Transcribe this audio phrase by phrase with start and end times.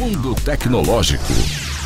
[0.00, 1.30] Mundo Tecnológico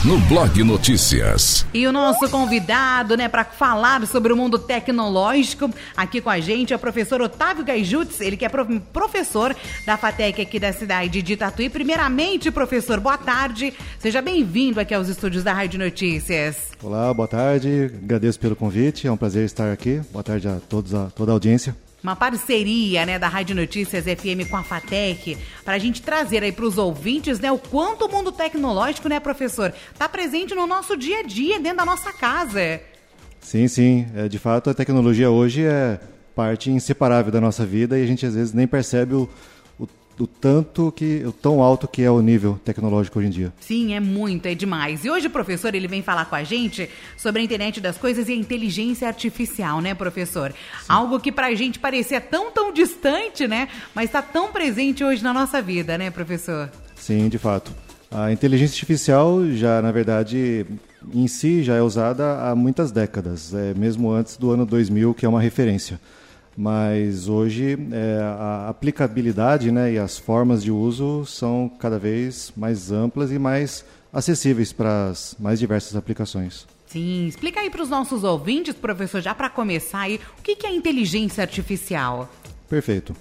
[0.04, 1.66] no Blog Notícias.
[1.74, 6.72] E o nosso convidado, né, para falar sobre o mundo tecnológico, aqui com a gente
[6.72, 11.36] é o professor Otávio Gaijutz, ele que é professor da FATEC aqui da cidade de
[11.36, 11.68] Tatuí.
[11.68, 13.74] Primeiramente, professor, boa tarde.
[13.98, 16.68] Seja bem-vindo aqui aos estúdios da Rádio Notícias.
[16.80, 17.90] Olá, boa tarde.
[18.00, 19.08] Agradeço pelo convite.
[19.08, 20.00] É um prazer estar aqui.
[20.12, 21.74] Boa tarde a todos, a toda a audiência
[22.04, 26.52] uma parceria né, da Rádio Notícias FM com a FATEC, para a gente trazer aí
[26.52, 30.98] para os ouvintes né, o quanto o mundo tecnológico, né, professor, está presente no nosso
[30.98, 32.78] dia a dia, dentro da nossa casa.
[33.40, 34.06] Sim, sim.
[34.14, 35.98] É, de fato, a tecnologia hoje é
[36.34, 39.28] parte inseparável da nossa vida e a gente às vezes nem percebe o,
[40.16, 43.52] do tanto que, o tão alto que é o nível tecnológico hoje em dia.
[43.60, 45.04] Sim, é muito, é demais.
[45.04, 48.28] E hoje o professor ele vem falar com a gente sobre a internet das coisas
[48.28, 50.52] e a inteligência artificial, né, professor?
[50.52, 50.86] Sim.
[50.88, 53.68] Algo que pra gente parecia tão, tão distante, né?
[53.94, 56.70] Mas está tão presente hoje na nossa vida, né, professor?
[56.94, 57.72] Sim, de fato.
[58.10, 60.64] A inteligência artificial já, na verdade,
[61.12, 65.26] em si já é usada há muitas décadas, é, mesmo antes do ano 2000, que
[65.26, 65.98] é uma referência
[66.56, 72.92] mas hoje é, a aplicabilidade né, e as formas de uso são cada vez mais
[72.92, 76.66] amplas e mais acessíveis para as mais diversas aplicações.
[76.86, 80.72] Sim, explica aí para os nossos ouvintes, professor, já para começar aí, o que é
[80.72, 82.30] inteligência artificial?
[82.68, 83.16] Perfeito.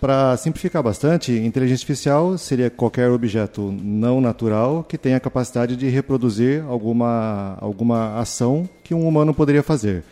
[0.00, 5.90] Para simplificar bastante, inteligência artificial seria qualquer objeto não natural que tenha a capacidade de
[5.90, 10.02] reproduzir alguma, alguma ação que um humano poderia fazer.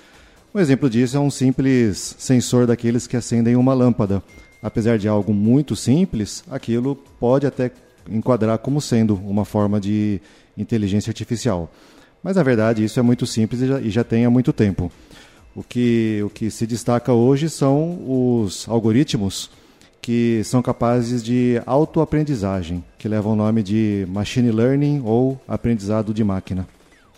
[0.59, 4.21] Um exemplo disso é um simples sensor daqueles que acendem uma lâmpada.
[4.61, 7.71] Apesar de algo muito simples, aquilo pode até
[8.11, 10.21] enquadrar como sendo uma forma de
[10.57, 11.73] inteligência artificial.
[12.25, 14.91] Mas na verdade isso é muito simples e já, e já tem há muito tempo.
[15.55, 19.53] O que, o que se destaca hoje são os algoritmos
[20.03, 26.25] que são capazes de autoaprendizagem, que levam o nome de machine learning ou aprendizado de
[26.25, 26.67] máquina.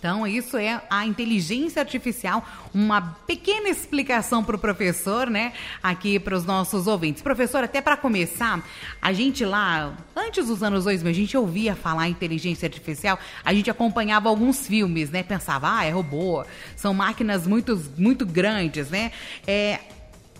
[0.00, 5.52] Então, isso é a inteligência artificial, uma pequena explicação para o professor, né?
[5.82, 7.22] Aqui para os nossos ouvintes.
[7.22, 8.64] Professor, até para começar,
[9.00, 13.70] a gente lá, antes dos anos 2000, a gente ouvia falar inteligência artificial, a gente
[13.70, 15.22] acompanhava alguns filmes, né?
[15.22, 19.12] Pensava, ah, é robô, são máquinas muito, muito grandes, né?
[19.46, 19.80] É,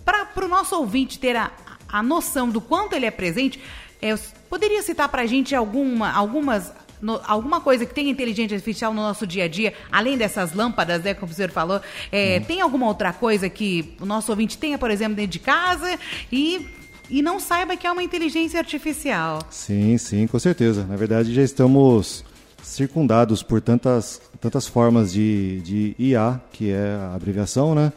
[0.07, 1.51] para o nosso ouvinte ter a,
[1.87, 3.61] a noção do quanto ele é presente,
[4.01, 4.17] é,
[4.49, 9.03] poderia citar para a gente alguma, algumas no, alguma coisa que tenha inteligência artificial no
[9.03, 11.81] nosso dia a dia, além dessas lâmpadas, né, como o senhor falou,
[12.11, 12.45] é, hum.
[12.45, 15.99] tem alguma outra coisa que o nosso ouvinte tenha, por exemplo, dentro de casa
[16.31, 16.67] e
[17.11, 19.41] e não saiba que é uma inteligência artificial.
[19.51, 20.87] Sim, sim, com certeza.
[20.87, 22.25] Na verdade, já estamos
[22.63, 27.93] circundados por tantas, tantas formas de, de IA, que é a abreviação, né?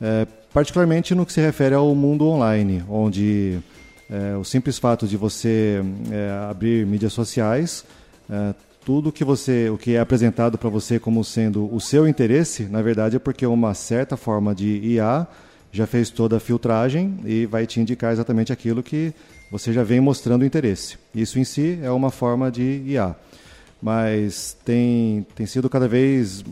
[0.00, 3.58] É, particularmente no que se refere ao mundo online, onde
[4.10, 7.84] é, o simples fato de você é, abrir mídias sociais
[8.30, 8.54] é,
[8.84, 12.80] tudo que você, o que é apresentado para você como sendo o seu interesse, na
[12.82, 15.26] verdade é porque uma certa forma de IA
[15.72, 19.12] já fez toda a filtragem e vai te indicar exatamente aquilo que
[19.50, 20.96] você já vem mostrando interesse.
[21.14, 23.14] Isso em si é uma forma de IA.
[23.82, 26.42] Mas tem, tem sido cada vez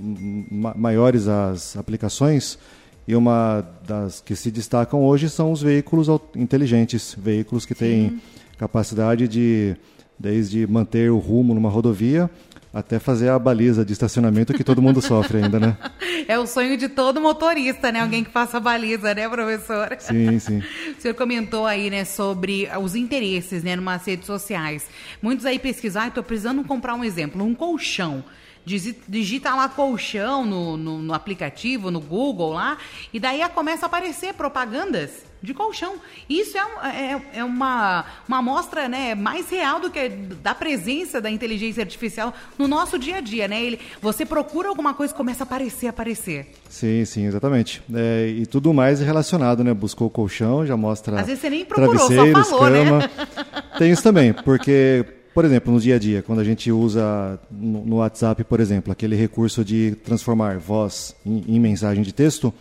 [0.76, 2.58] maiores as aplicações
[3.06, 8.20] e uma das que se destacam hoje são os veículos inteligentes, veículos que têm Sim.
[8.58, 9.76] capacidade de
[10.18, 12.30] desde manter o rumo numa rodovia
[12.74, 15.76] até fazer a baliza de estacionamento que todo mundo sofre ainda, né?
[16.26, 18.00] É o sonho de todo motorista, né?
[18.00, 19.94] Alguém que faça a baliza, né, professor?
[19.98, 20.62] Sim, sim.
[20.98, 24.88] O senhor comentou aí, né, sobre os interesses, né, numas redes sociais.
[25.20, 28.24] Muitos aí pesquisar, estou precisando comprar um exemplo, um colchão
[28.64, 32.78] digita lá colchão no, no, no, aplicativo, no Google lá,
[33.12, 35.10] e daí começa a aparecer propagandas
[35.42, 35.96] de colchão.
[36.28, 41.30] Isso é, é, é uma, uma amostra né, mais real do que da presença da
[41.30, 43.62] inteligência artificial no nosso dia a dia, né?
[43.62, 46.54] Ele, você procura alguma coisa começa a aparecer, aparecer.
[46.70, 47.82] Sim, sim, exatamente.
[47.94, 49.74] É, e tudo mais relacionado, né?
[49.74, 52.84] Buscou colchão, já mostra Às vezes você nem procurou, só falou, né?
[52.84, 52.98] cama.
[52.98, 53.10] Né?
[53.78, 55.04] Tem isso também, porque
[55.34, 59.16] por exemplo, no dia a dia, quando a gente usa no, WhatsApp, por exemplo, aquele
[59.16, 62.54] recurso de transformar voz em, em, mensagem de texto,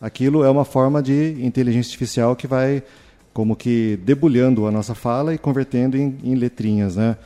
[0.00, 2.82] aquilo é uma forma de inteligência artificial que vai
[3.32, 7.16] como que debulhando a nossa fala e convertendo em, em letrinhas, né?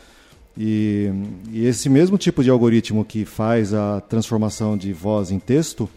[0.59, 1.11] E,
[1.51, 5.89] e, esse mesmo tipo de algoritmo que faz a transformação de voz em texto,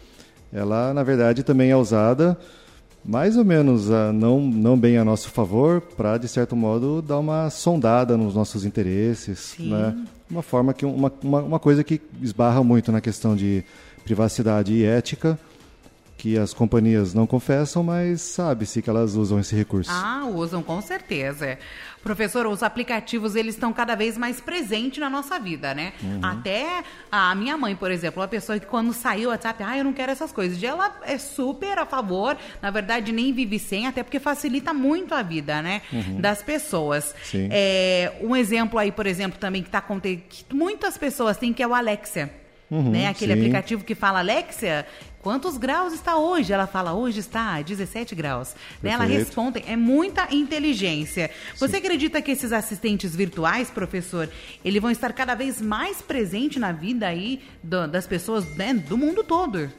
[0.50, 2.38] ela na verdade também é usada
[3.04, 7.18] mais ou menos uh, não, não bem a nosso favor, para, de certo modo, dar
[7.18, 9.54] uma sondada nos nossos interesses.
[9.58, 9.96] Né?
[10.30, 13.62] Uma forma que uma, uma, uma, coisa que esbarra muito na questão de
[14.04, 15.38] privacidade e ética,
[16.16, 19.90] que as companhias não confessam, mas sabe-se que elas usam esse recurso.
[19.92, 21.58] Ah, usam com certeza.
[22.02, 25.94] Professor, os aplicativos eles estão cada vez mais presentes na nossa vida, né?
[26.02, 26.20] Uhum.
[26.22, 29.84] Até a minha mãe, por exemplo, uma pessoa que quando saiu o WhatsApp, ah, eu
[29.84, 30.62] não quero essas coisas.
[30.62, 35.14] E ela é super a favor, na verdade nem vive sem, até porque facilita muito
[35.14, 35.82] a vida, né?
[35.92, 36.20] Uhum.
[36.20, 37.14] Das pessoas.
[37.24, 37.48] Sim.
[37.50, 41.62] É, um exemplo aí, por exemplo, também que está acontecendo, que muitas pessoas têm, que
[41.62, 42.30] é o Alexia.
[42.70, 43.08] Uhum, né?
[43.08, 43.38] Aquele sim.
[43.38, 44.86] aplicativo que fala, Alexia,
[45.24, 46.52] quantos graus está hoje?
[46.52, 48.54] Ela fala, hoje está 17 graus.
[48.82, 48.90] Né?
[48.90, 51.30] Ela responde, é muita inteligência.
[51.56, 51.78] Você sim.
[51.78, 54.28] acredita que esses assistentes virtuais, professor,
[54.62, 58.98] eles vão estar cada vez mais presentes na vida aí do, das pessoas né, do
[58.98, 59.72] mundo todo?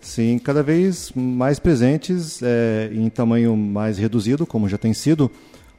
[0.00, 5.28] Sim, cada vez mais presentes é, em tamanho mais reduzido, como já tem sido,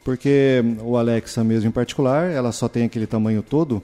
[0.04, 3.81] porque o Alexa mesmo em particular, ela só tem aquele tamanho todo,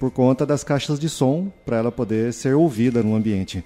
[0.00, 3.64] por conta das caixas de som para ela poder ser ouvida no ambiente.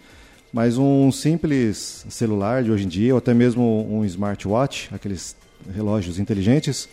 [0.55, 5.35] Mas um simples celular de hoje em dia, ou até mesmo um smartwatch, aqueles
[5.75, 6.89] relógios inteligentes,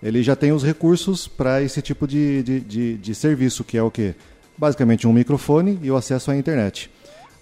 [0.00, 3.82] ele já tem os recursos para esse tipo de, de, de, de, serviço, que é
[3.82, 4.14] o que?
[4.56, 6.88] Basicamente um microfone e o acesso à internet.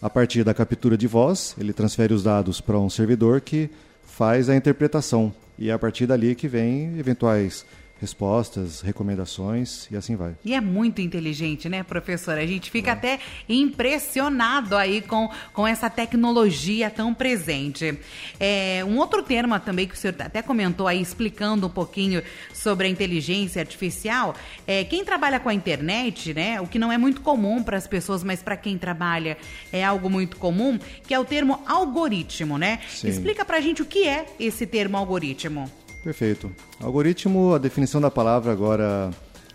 [0.01, 3.69] A partir da captura de voz, ele transfere os dados para um servidor que
[4.03, 5.35] faz a interpretação.
[5.59, 7.67] E é a partir dali que vem eventuais
[8.01, 10.35] respostas, recomendações e assim vai.
[10.45, 12.41] E é muito inteligente, né, professora?
[12.41, 12.93] A gente fica é.
[12.93, 17.99] até impressionado aí com, com essa tecnologia tão presente.
[18.39, 22.23] É, um outro termo também que o senhor até comentou aí, explicando um pouquinho
[22.53, 24.35] sobre a inteligência artificial,
[24.67, 27.87] é quem trabalha com a internet, né, o que não é muito comum para as
[27.87, 29.37] pessoas, mas para quem trabalha
[29.73, 32.81] é algo muito comum, que é o termo algoritmo, né?
[32.89, 33.09] Sim.
[33.09, 35.71] Explica pra gente o que é esse termo algoritmo.
[36.03, 36.51] Perfeito.
[36.81, 39.11] Algoritmo, a definição da palavra agora,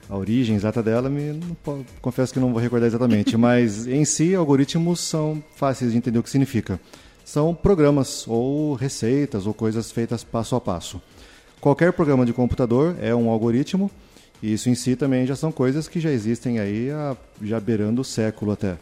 [0.10, 4.36] a origem exata dela, me, não, confesso que não vou recordar exatamente, mas em si,
[4.36, 6.80] algoritmos são fáceis de entender o que significa.
[7.24, 11.01] São programas ou receitas ou coisas feitas passo a passo.
[11.62, 13.89] Qualquer programa de computador é um algoritmo,
[14.42, 18.01] e isso em si também já são coisas que já existem aí, há, já beirando
[18.01, 18.78] o século até.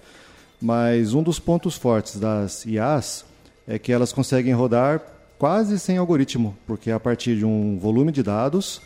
[0.60, 3.24] Mas um dos pontos fortes das IAs
[3.68, 5.02] é que elas conseguem rodar
[5.42, 8.80] quase sem algoritmo, porque a partir de um volume de dados,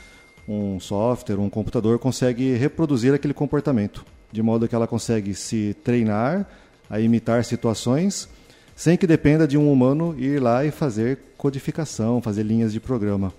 [0.47, 6.47] um software, um computador consegue reproduzir aquele comportamento, de modo que ela consegue se treinar
[6.89, 8.29] a imitar situações
[8.73, 13.33] sem que dependa de um humano ir lá e fazer codificação, fazer linhas de programa,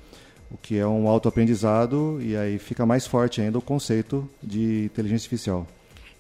[0.51, 5.25] o que é um autoaprendizado e aí fica mais forte ainda o conceito de inteligência
[5.25, 5.67] artificial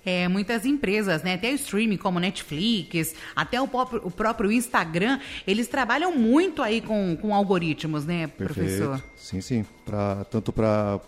[0.07, 5.19] é, muitas empresas, né, até o streaming como Netflix, até o próprio, o próprio Instagram,
[5.45, 8.55] eles trabalham muito aí com, com algoritmos, né, Perfeito.
[8.55, 9.03] professor?
[9.17, 9.67] Sim, sim.
[9.85, 11.01] Pra, tanto para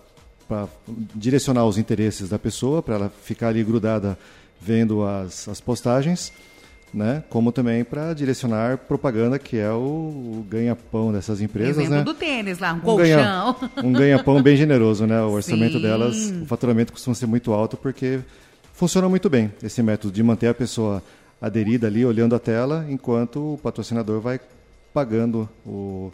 [1.15, 4.19] direcionar os interesses da pessoa, para ela ficar ali grudada
[4.61, 6.33] vendo as, as postagens,
[6.93, 7.23] né?
[7.29, 12.03] Como também para direcionar propaganda, que é o, o ganha-pão dessas empresas, Exemplo né?
[12.03, 13.57] do tênis lá, um, um colchão.
[13.61, 15.21] Ganha, um ganha-pão bem generoso, né?
[15.23, 15.83] O orçamento Sim.
[15.83, 18.21] delas, o faturamento costuma ser muito alto porque
[18.79, 21.03] Funciona muito bem esse método de manter a pessoa
[21.43, 24.39] aderida ali, olhando a tela, enquanto o patrocinador vai
[24.95, 26.13] pagando o,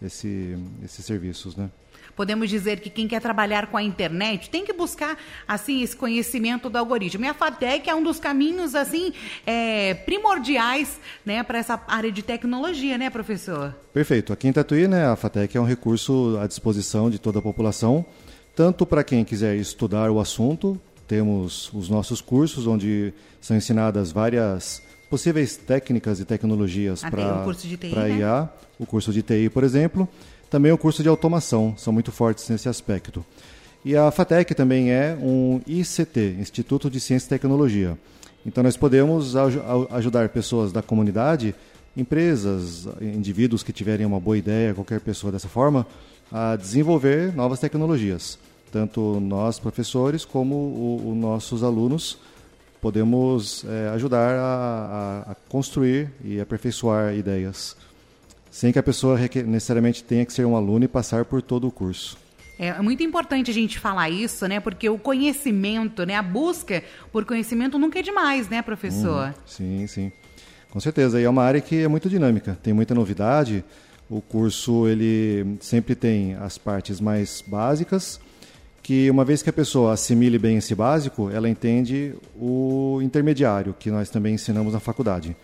[0.00, 1.68] esse, esses serviços, né?
[2.16, 6.70] Podemos dizer que quem quer trabalhar com a internet tem que buscar assim esse conhecimento
[6.70, 7.26] do algoritmo.
[7.26, 9.12] E a FATEC é um dos caminhos assim
[9.46, 13.74] é, primordiais, né, para essa área de tecnologia, né, professor?
[13.92, 14.32] Perfeito.
[14.32, 18.06] Aqui em Tatuí, né, a FATEC é um recurso à disposição de toda a população,
[18.54, 24.82] tanto para quem quiser estudar o assunto, temos os nossos cursos, onde são ensinadas várias
[25.08, 27.44] possíveis técnicas e tecnologias para
[28.08, 28.18] né?
[28.18, 28.48] IA.
[28.78, 30.08] O curso de TI, por exemplo.
[30.50, 33.24] Também o curso de automação, são muito fortes nesse aspecto.
[33.84, 37.98] E a FATEC também é um ICT, Instituto de Ciência e Tecnologia.
[38.44, 39.34] Então nós podemos
[39.90, 41.54] ajudar pessoas da comunidade,
[41.96, 45.86] empresas, indivíduos que tiverem uma boa ideia, qualquer pessoa dessa forma,
[46.30, 48.38] a desenvolver novas tecnologias
[48.76, 52.18] tanto nós professores como os nossos alunos
[52.78, 57.74] podemos é, ajudar a, a, a, construir e aperfeiçoar ideias,
[58.50, 61.70] sem que a pessoa necessariamente tenha que ser um aluno e passar por todo o
[61.70, 62.18] curso.
[62.58, 64.60] É, é muito importante a gente falar isso, né?
[64.60, 66.14] Porque o conhecimento, né?
[66.14, 69.28] A busca por conhecimento nunca é demais, né, professor?
[69.28, 69.34] Uhum.
[69.46, 70.12] Sim, sim.
[70.68, 71.18] Com certeza.
[71.18, 73.64] E é uma área que é muito dinâmica, tem muita novidade.
[74.08, 78.20] O curso ele sempre tem as partes mais básicas
[78.86, 83.90] que uma vez que a pessoa assimile bem esse básico, ela entende o intermediário, que
[83.90, 85.36] nós também ensinamos na faculdade.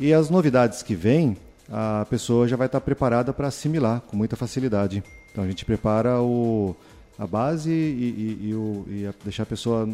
[0.00, 1.36] E as novidades que vêm,
[1.70, 5.04] a pessoa já vai estar preparada para assimilar com muita facilidade.
[5.30, 6.74] Então a gente prepara o,
[7.16, 9.88] a base e, e, e, o, e a, deixar a pessoa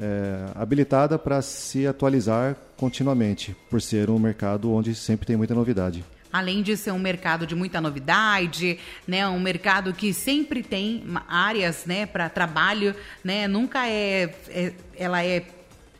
[0.00, 6.02] é, habilitada para se atualizar continuamente, por ser um mercado onde sempre tem muita novidade
[6.32, 11.84] além de ser um mercado de muita novidade, né, um mercado que sempre tem áreas,
[11.84, 15.44] né, para trabalho, né, nunca é, é, ela é,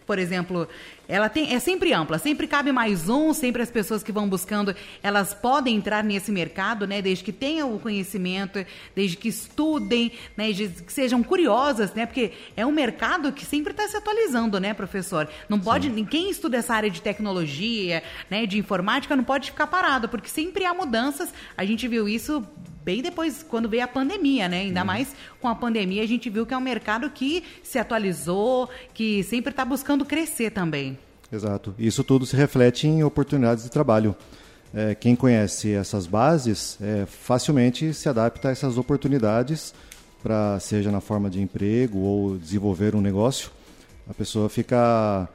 [0.06, 0.68] por exemplo,
[1.12, 4.74] ela tem, é sempre ampla, sempre cabe mais um, sempre as pessoas que vão buscando,
[5.02, 8.64] elas podem entrar nesse mercado, né, desde que tenham o conhecimento,
[8.96, 13.72] desde que estudem, né, desde que sejam curiosas, né, porque é um mercado que sempre
[13.72, 15.28] está se atualizando, né, professor?
[15.50, 16.02] Não pode, Sim.
[16.06, 20.64] quem estuda essa área de tecnologia, né, de informática, não pode ficar parado, porque sempre
[20.64, 21.28] há mudanças.
[21.58, 22.42] A gente viu isso
[22.84, 24.60] bem depois, quando veio a pandemia, né?
[24.60, 24.86] Ainda hum.
[24.86, 29.22] mais com a pandemia, a gente viu que é um mercado que se atualizou, que
[29.22, 30.98] sempre está buscando crescer também.
[31.32, 31.74] Exato.
[31.78, 34.14] Isso tudo se reflete em oportunidades de trabalho.
[34.74, 39.74] É, quem conhece essas bases é, facilmente se adapta a essas oportunidades,
[40.22, 43.50] para seja na forma de emprego ou desenvolver um negócio.
[44.08, 45.28] A pessoa fica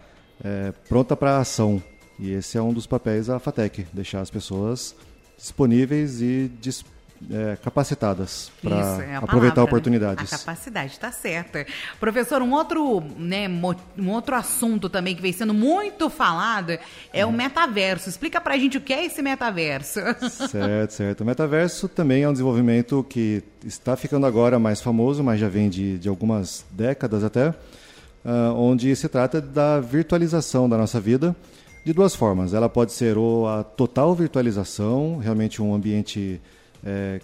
[0.43, 1.81] é, pronta para a ação.
[2.19, 4.95] E esse é um dos papéis da FATEC, deixar as pessoas
[5.37, 6.96] disponíveis e disponíveis
[7.31, 10.31] é, capacitadas para é aproveitar palavra, oportunidades.
[10.31, 10.35] Né?
[10.35, 11.65] A capacidade, está certa.
[11.99, 13.47] Professor, um outro, né,
[13.97, 16.77] um outro assunto também que vem sendo muito falado
[17.13, 17.29] é hum.
[17.29, 18.09] o metaverso.
[18.09, 19.99] Explica para a gente o que é esse metaverso.
[20.49, 21.21] Certo, certo.
[21.21, 25.69] O metaverso também é um desenvolvimento que está ficando agora mais famoso, mas já vem
[25.69, 31.35] de, de algumas décadas até, uh, onde se trata da virtualização da nossa vida
[31.85, 32.53] de duas formas.
[32.53, 36.41] Ela pode ser ou a total virtualização, realmente um ambiente
[36.85, 37.19] é,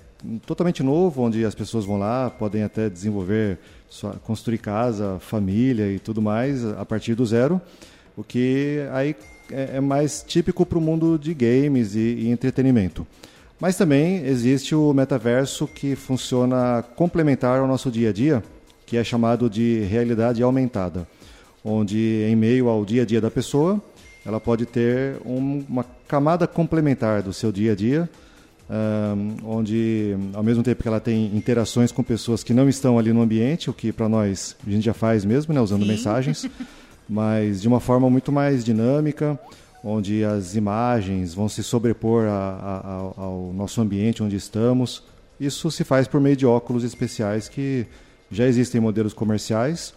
[0.45, 5.99] totalmente novo, onde as pessoas vão lá, podem até desenvolver, sua, construir casa, família e
[5.99, 7.61] tudo mais a partir do zero,
[8.15, 9.15] o que aí
[9.51, 13.05] é, é mais típico para o mundo de games e, e entretenimento.
[13.59, 18.43] Mas também existe o metaverso que funciona complementar ao nosso dia a dia,
[18.85, 21.07] que é chamado de realidade aumentada,
[21.63, 23.81] onde em meio ao dia a dia da pessoa,
[24.25, 28.09] ela pode ter um, uma camada complementar do seu dia a dia,
[29.43, 33.21] onde, ao mesmo tempo que ela tem interações com pessoas que não estão ali no
[33.21, 35.89] ambiente, o que para nós a gente já faz mesmo, né, usando Sim.
[35.89, 36.49] mensagens,
[37.07, 39.37] mas de uma forma muito mais dinâmica,
[39.83, 42.31] onde as imagens vão se sobrepor a,
[43.17, 45.03] a, ao nosso ambiente onde estamos.
[45.39, 47.85] Isso se faz por meio de óculos especiais que
[48.31, 49.93] já existem modelos comerciais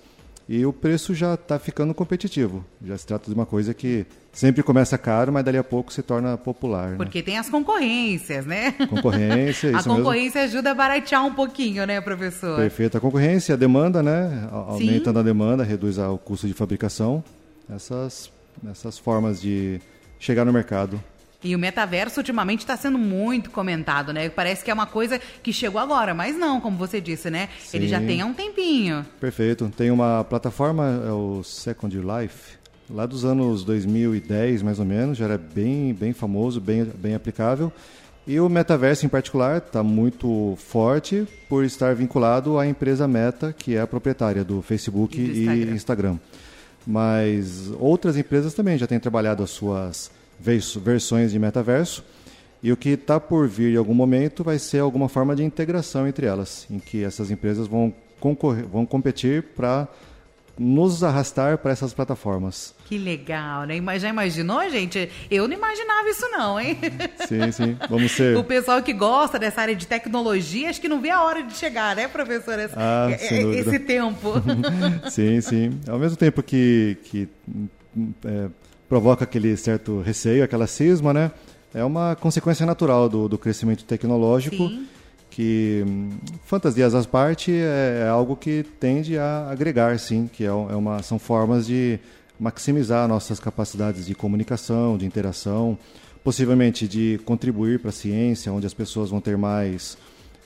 [0.48, 2.64] e o preço já está ficando competitivo.
[2.84, 6.02] Já se trata de uma coisa que sempre começa caro, mas dali a pouco se
[6.02, 6.90] torna popular.
[6.90, 6.96] Né?
[6.96, 8.72] Porque tem as concorrências, né?
[8.88, 10.56] Concorrência, isso A concorrência mesmo.
[10.56, 12.56] ajuda a baratear um pouquinho, né, professor?
[12.56, 12.96] Perfeito.
[12.96, 14.48] A concorrência, a demanda, né?
[14.52, 15.20] Aumentando Sim.
[15.20, 17.24] a demanda, reduz o custo de fabricação.
[17.68, 18.30] Essas,
[18.70, 19.80] essas formas de
[20.20, 21.02] chegar no mercado.
[21.46, 24.28] E o metaverso ultimamente está sendo muito comentado, né?
[24.28, 27.48] Parece que é uma coisa que chegou agora, mas não, como você disse, né?
[27.60, 27.76] Sim.
[27.76, 29.06] Ele já tem há um tempinho.
[29.20, 29.72] Perfeito.
[29.76, 32.58] Tem uma plataforma, é o Second Life,
[32.90, 37.72] lá dos anos 2010, mais ou menos, já era bem, bem famoso, bem, bem aplicável.
[38.26, 43.76] E o metaverso, em particular, está muito forte por estar vinculado à empresa Meta, que
[43.76, 45.54] é a proprietária do Facebook e, Instagram.
[45.54, 46.16] e Instagram.
[46.84, 52.05] Mas outras empresas também já têm trabalhado as suas versões de metaverso.
[52.62, 56.07] E o que está por vir em algum momento vai ser alguma forma de integração
[56.07, 59.88] entre elas, em que essas empresas vão, concorrer, vão competir para
[60.59, 62.75] nos arrastar para essas plataformas.
[62.87, 63.81] Que legal, né?
[63.81, 65.11] Mas já imaginou, gente?
[65.31, 66.78] Eu não imaginava isso não, hein?
[67.28, 67.76] Sim, sim.
[67.90, 68.37] Vamos ser.
[68.37, 71.55] o pessoal que gosta dessa área de tecnologia, acho que não vê a hora de
[71.55, 72.59] chegar, né, professor?
[72.59, 74.35] Esse, ah, é, esse tempo.
[75.11, 75.78] sim, sim.
[75.88, 77.28] Ao mesmo tempo que, que
[78.25, 78.49] é,
[78.88, 81.31] provoca aquele certo receio, aquela cisma, né?
[81.75, 84.69] É uma consequência natural do, do crescimento tecnológico.
[84.69, 84.87] Sim.
[85.28, 86.11] Que hum,
[86.47, 91.02] fantasias às partes é, é, algo que tende a agregar, sim, que é, é uma,
[91.02, 91.99] são formas de
[92.40, 95.76] maximizar nossas capacidades de comunicação, de interação,
[96.25, 99.99] possivelmente de contribuir para a ciência, onde as pessoas vão ter mais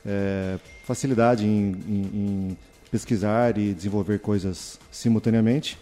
[0.04, 2.58] é, facilidade em, em, em
[2.90, 5.78] pesquisar e desenvolver coisas simultaneamente.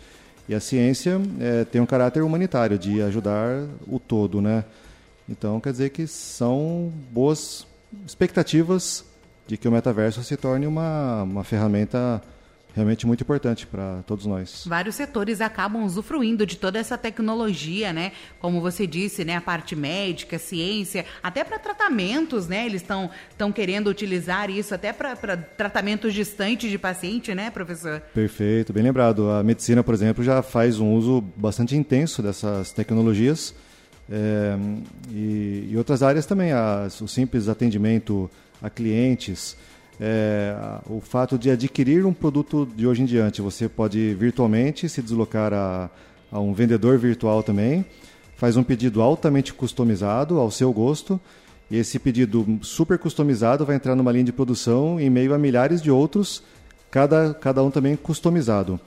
[0.49, 4.65] E a ciência é, tem um caráter humanitário, de ajudar o todo, né?
[5.29, 7.67] Então, quer dizer que são boas
[8.07, 9.05] expectativas
[9.47, 12.23] de que o metaverso se torne uma, uma ferramenta
[12.79, 14.65] realmente muito importante para todos nós.
[14.67, 18.13] Vários setores acabam usufruindo de toda essa tecnologia, né?
[18.39, 19.37] Como você disse, né?
[19.37, 22.67] A parte médica, ciência, até para tratamentos, né?
[22.67, 28.01] Eles estão estão querendo utilizar isso até para tratamentos distantes de paciente, né, professor?
[28.15, 29.31] Perfeito, bem lembrado.
[29.31, 33.55] A medicina, por exemplo, já faz um uso bastante intenso dessas tecnologias.
[34.11, 34.57] É,
[35.11, 38.31] e, e, outras áreas também, as, o simples atendimento
[38.63, 39.57] a clientes,
[40.01, 40.55] é,
[40.89, 43.43] o fato de adquirir um produto de hoje em diante.
[43.43, 45.91] Você pode virtualmente se deslocar a,
[46.31, 47.85] a um vendedor virtual também,
[48.37, 51.21] faz um pedido altamente customizado ao seu gosto
[51.71, 55.83] e esse pedido super customizado vai entrar numa linha de produção em meio a milhares
[55.83, 56.43] de outros,
[56.91, 58.81] cada, cada um também customizado.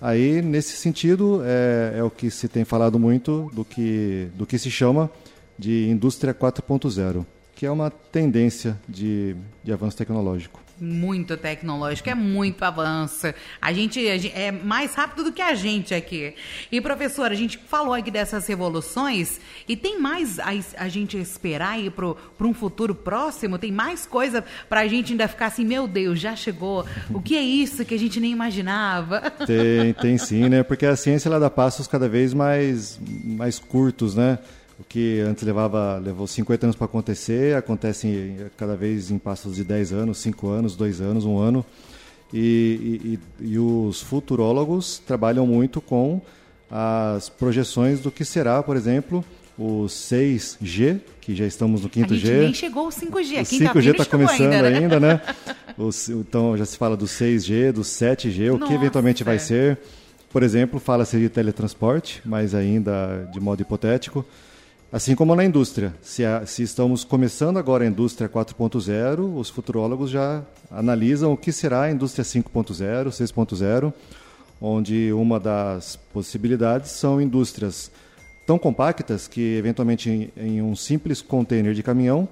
[0.00, 4.58] Aí, nesse sentido, é, é o que se tem falado muito do que, do que
[4.58, 5.10] se chama
[5.58, 7.24] de indústria 4.0
[7.62, 10.60] que é uma tendência de, de avanço tecnológico.
[10.80, 13.32] Muito tecnológico, é muito avanço.
[13.60, 16.34] A gente, a gente, é mais rápido do que a gente aqui.
[16.72, 19.38] E professor, a gente falou aqui dessas revoluções
[19.68, 22.08] e tem mais a, a gente esperar aí para
[22.40, 23.56] um futuro próximo?
[23.60, 26.84] Tem mais coisa para a gente ainda ficar assim, meu Deus, já chegou.
[27.10, 29.20] O que é isso que a gente nem imaginava?
[29.46, 30.64] Tem, tem sim, né?
[30.64, 34.40] Porque a ciência ela dá passos cada vez mais, mais curtos, né?
[34.82, 39.62] O que antes levava levou 50 anos para acontecer, acontece cada vez em passos de
[39.62, 41.64] 10 anos, 5 anos, 2 anos, 1 ano.
[42.34, 46.20] E, e, e, os futurólogos trabalham muito com
[46.68, 49.24] as projeções do que será, por exemplo,
[49.56, 52.02] o 6G, que já estamos no 5G.
[52.02, 53.42] A gente nem chegou ao 5G.
[53.68, 54.78] O 5G está começando ainda, né?
[54.78, 55.20] ainda né?
[56.08, 58.64] então já se fala do 6G, do 7G, Nossa.
[58.64, 59.78] o que eventualmente vai ser.
[60.30, 64.26] Por exemplo, fala-se de teletransporte, mas ainda de modo hipotético.
[64.92, 65.94] Assim como na indústria.
[66.02, 71.50] Se, a, se estamos começando agora a indústria 4.0, os futurólogos já analisam o que
[71.50, 73.90] será a indústria 5.0, 6.0,
[74.60, 77.90] onde uma das possibilidades são indústrias
[78.46, 82.28] tão compactas que, eventualmente, em, em um simples container de caminhão,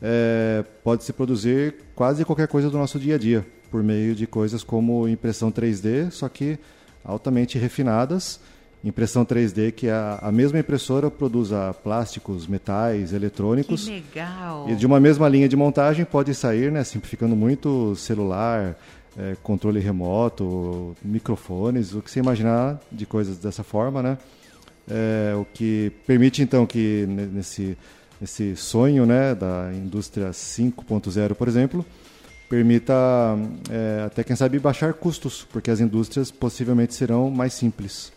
[0.00, 4.26] é, pode se produzir quase qualquer coisa do nosso dia a dia, por meio de
[4.26, 6.58] coisas como impressão 3D, só que
[7.04, 8.40] altamente refinadas
[8.84, 11.50] impressão 3D, que a, a mesma impressora produz
[11.82, 13.84] plásticos, metais, eletrônicos.
[13.84, 14.68] Que legal!
[14.68, 18.76] E de uma mesma linha de montagem pode sair, né, simplificando muito, celular,
[19.18, 24.18] é, controle remoto, microfones, o que você imaginar de coisas dessa forma, né?
[24.88, 27.76] É, o que permite então que nesse,
[28.20, 31.84] nesse sonho né, da indústria 5.0, por exemplo,
[32.48, 32.94] permita
[33.70, 38.12] é, até quem sabe baixar custos, porque as indústrias possivelmente serão mais simples.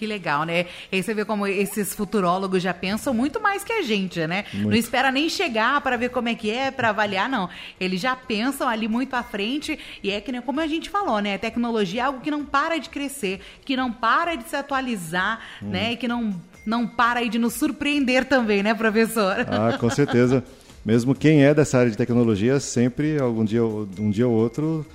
[0.00, 0.64] Que legal, né?
[0.90, 4.46] E aí você vê como esses futurólogos já pensam muito mais que a gente, né?
[4.50, 4.70] Muito.
[4.70, 7.50] Não espera nem chegar para ver como é que é, para avaliar, não.
[7.78, 11.18] Eles já pensam ali muito à frente e é que nem como a gente falou,
[11.20, 11.34] né?
[11.34, 15.38] A tecnologia é algo que não para de crescer, que não para de se atualizar,
[15.62, 15.68] hum.
[15.68, 15.92] né?
[15.92, 16.34] E que não,
[16.64, 19.46] não para aí de nos surpreender também, né, professor?
[19.50, 20.42] Ah, com certeza.
[20.82, 24.86] Mesmo quem é dessa área de tecnologia, sempre, algum dia, um dia ou outro,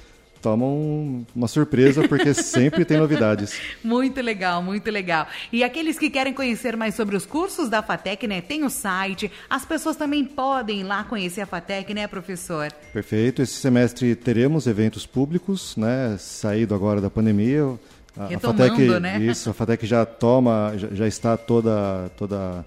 [0.45, 3.59] tomam uma surpresa, porque sempre tem novidades.
[3.83, 5.27] Muito legal, muito legal.
[5.51, 8.41] E aqueles que querem conhecer mais sobre os cursos da FATEC, né?
[8.41, 12.71] Tem o site, as pessoas também podem ir lá conhecer a FATEC, né, professor?
[12.93, 13.41] Perfeito.
[13.41, 16.15] Esse semestre teremos eventos públicos, né?
[16.19, 17.73] Saído agora da pandemia.
[18.15, 19.19] A, Retomando, a FATEC, né?
[19.21, 22.63] Isso, a FATEC já toma, já, já está toda, toda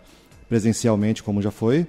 [0.48, 1.86] presencialmente como já foi.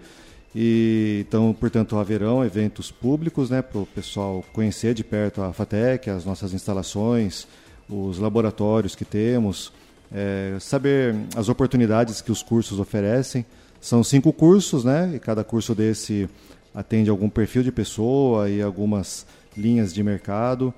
[0.55, 6.09] E, então, portanto, haverão eventos públicos né, para o pessoal conhecer de perto a FATEC,
[6.09, 7.47] as nossas instalações,
[7.87, 9.71] os laboratórios que temos,
[10.11, 13.45] é, saber as oportunidades que os cursos oferecem.
[13.79, 16.27] São cinco cursos, né, e cada curso desse
[16.73, 20.73] atende algum perfil de pessoa e algumas linhas de mercado.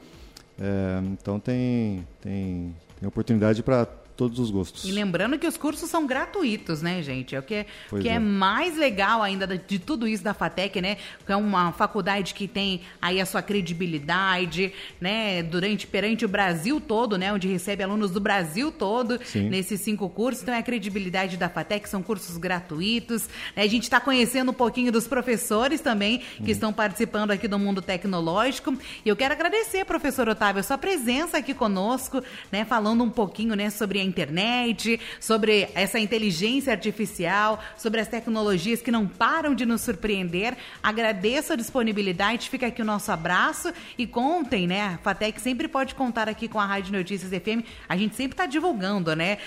[0.60, 4.84] É, então, tem, tem, tem oportunidade para todos os gostos.
[4.86, 7.36] E lembrando que os cursos são gratuitos, né, gente?
[7.36, 7.66] É o que, é,
[8.02, 8.14] que é.
[8.14, 8.20] é.
[8.20, 10.98] mais legal ainda de tudo isso da FATEC, né?
[11.26, 15.42] Que é uma faculdade que tem aí a sua credibilidade, né?
[15.44, 17.32] Durante, perante o Brasil todo, né?
[17.32, 19.50] Onde recebe alunos do Brasil todo Sim.
[19.50, 20.44] nesses cinco cursos.
[20.44, 23.28] Então é a credibilidade da FATEC, são cursos gratuitos.
[23.56, 23.64] Né?
[23.64, 26.50] A gente está conhecendo um pouquinho dos professores também que uhum.
[26.50, 28.78] estão participando aqui do mundo tecnológico.
[29.06, 32.22] E eu quero agradecer, professor Otávio, a sua presença aqui conosco,
[32.52, 32.66] né?
[32.66, 38.92] Falando um pouquinho né, sobre a internet, sobre essa inteligência artificial, sobre as tecnologias que
[38.92, 40.56] não param de nos surpreender.
[40.82, 44.96] Agradeço a disponibilidade, fica aqui o nosso abraço e contem, né?
[44.96, 47.66] A Fatec sempre pode contar aqui com a Rádio Notícias FM.
[47.88, 49.38] A gente sempre está divulgando, né?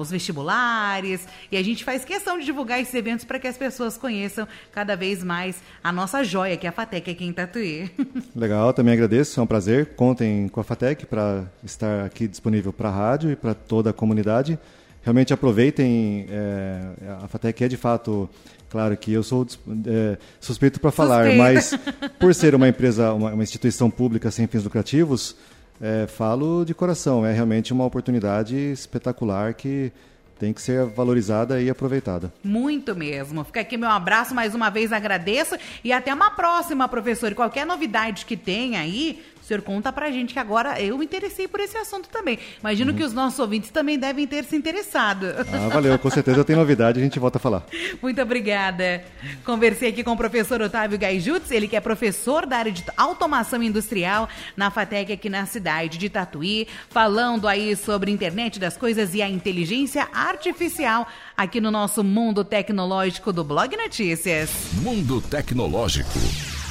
[0.00, 3.96] Os vestibulares e a gente faz questão de divulgar esses eventos para que as pessoas
[3.96, 7.90] conheçam cada vez mais a nossa joia, que é a Fatec aqui em Tatuí.
[8.34, 9.94] Legal, também agradeço, é um prazer.
[9.94, 13.92] Contem com a Fatec para estar aqui disponível para a rádio e para toda a
[13.94, 14.58] comunidade.
[15.02, 16.26] Realmente aproveitem.
[16.28, 16.82] É,
[17.24, 18.28] a FATEC é de fato,
[18.68, 19.46] claro que eu sou
[19.86, 21.72] é, suspeito para falar, mas
[22.20, 25.34] por ser uma empresa, uma, uma instituição pública sem fins lucrativos,
[25.80, 27.24] é, falo de coração.
[27.24, 29.90] É realmente uma oportunidade espetacular que
[30.38, 32.30] tem que ser valorizada e aproveitada.
[32.44, 33.42] Muito mesmo.
[33.44, 37.32] Fica aqui meu abraço, mais uma vez agradeço e até uma próxima, professor.
[37.32, 41.46] E qualquer novidade que tenha aí, senhor conta pra gente que agora eu me interessei
[41.46, 42.38] por esse assunto também.
[42.60, 42.96] Imagino uhum.
[42.96, 45.26] que os nossos ouvintes também devem ter se interessado.
[45.52, 45.98] Ah, valeu.
[45.98, 47.64] Com certeza tem novidade, a gente volta a falar.
[48.00, 49.04] Muito obrigada.
[49.44, 53.62] Conversei aqui com o professor Otávio Gaijutz, ele que é professor da área de automação
[53.62, 59.20] industrial na FATEC aqui na cidade de Tatuí, falando aí sobre internet das coisas e
[59.20, 64.50] a inteligência artificial aqui no nosso mundo tecnológico do Blog Notícias.
[64.82, 66.18] Mundo Tecnológico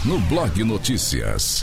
[0.03, 1.59] no Blog Notícias.